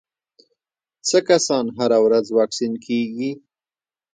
څه 1.07 1.19
کسان 1.29 1.65
هره 1.77 1.97
ورځ 2.05 2.25
واکسین 2.37 2.73
کېږي؟ 2.85 3.31